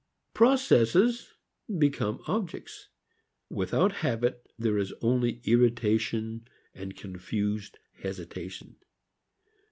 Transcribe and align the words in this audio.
Processes 0.33 1.35
become 1.77 2.23
objects. 2.25 2.87
Without 3.51 3.91
habit 4.01 4.47
there 4.57 4.79
is 4.79 4.95
only 5.03 5.41
irritation 5.43 6.47
and 6.73 6.95
confused 6.97 7.77
hesitation. 8.01 8.77